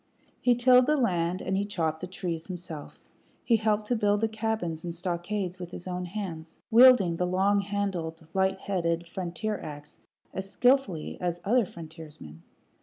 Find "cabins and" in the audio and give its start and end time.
4.27-4.95